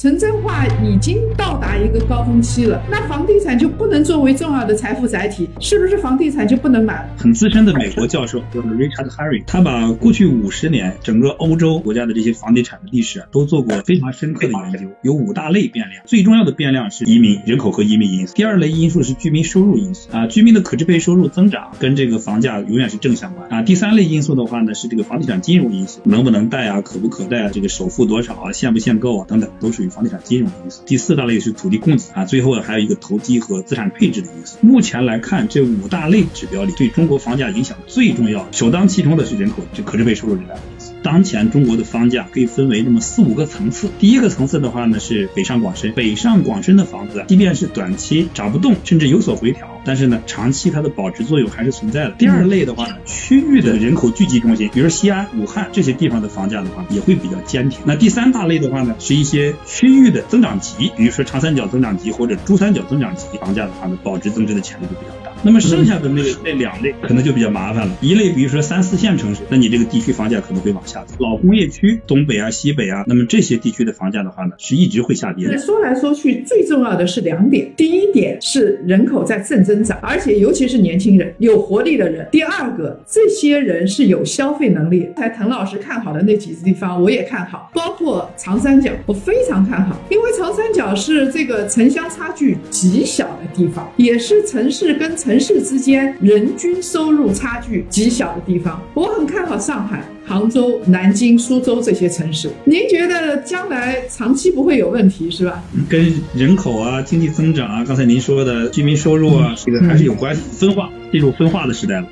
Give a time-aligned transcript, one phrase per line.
[0.00, 7.06] 城镇化已经到达一个高峰期了，那房地产就不能作为重要的财富载体，是不是房地产就不能买？
[7.18, 30.82] 很资深的美国教授叫做 Richard Harry，他把过去五十年整个欧洲国家的这些房地产的历史，都做过非常深刻的研究，有五大类变量，最重要的变量是移民人口和移民因素，第二类因素是居民收入因素啊，居民的可支配收入增长跟这个房价永远是正相关啊，第三类因素的话呢是这个房地产金融因素，能不能贷啊，可不可贷啊，这个首付多少啊，限不限购啊等等，都属于房地产金融的因素。
[30.86, 34.58] 第四大类是土地供给啊，最后还有一个投机和资产配置的因素。
[34.62, 40.92] 目前来看，这五大类指标里，对中国房价影响最重要、首当其冲的是人口就可支配收入这两个因素。
[41.02, 43.88] 当前中国的房价可以分为那么四五个层次。
[43.98, 45.92] 第一个层次的话呢，是北上广深。
[45.92, 52.10] 北上广深的房子，即便是短期涨不动，甚至有所回调，但是呢，长期它的保值作用还是存在的。
[52.12, 57.80] 第二类的话呢，区域的人口聚集中心，比如西安、武汉这些地方的房价的话，也会比较坚挺。
[57.84, 65.29] 那第三大类的话呢，是一些区域的增长极，比如说长三角增长极或者珠三角增长极房价的话呢，保值增值的潜力就比较大。
[65.42, 67.96] 那么剩下的那个那两类可能就比较麻烦了。
[68.00, 71.14] 一类比如说三四线城市，那你这个地区房价可能会往下走。
[71.18, 75.56] 老工业区，东北啊、西北啊，那么这些地区的房价的话呢，是一直会下跌的。
[75.58, 85.08] 说来说去，最重要的是两点：第一点是人口在正增长，而且尤其是年轻人、有活力的人；第二个，这些人是有消费能力。
[85.16, 95.30] 才滕老师看好的那几个地方，我也看好，包括长三角，我非常看好，因为长三角是这个城乡差距极小的地方，也是城市跟城。
[95.30, 102.50] 城市之间人均收入差距极小的地方，我很看好上海、杭州、南京、苏州这些城市。
[102.64, 105.62] 您觉得将来长期不会有问题是吧？
[105.88, 110.42] 跟人口啊、经济增长啊，刚才您说的居民收入啊，这个还是有关系。
[110.50, 112.08] 分化进入分化的时代了。